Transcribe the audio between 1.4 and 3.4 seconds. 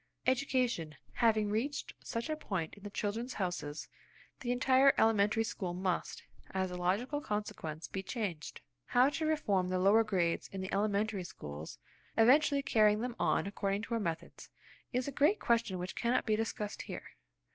reached such a point in the "Children's